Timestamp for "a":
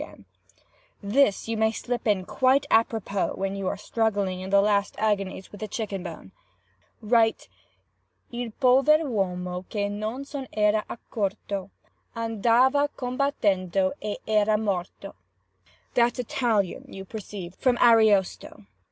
2.71-2.83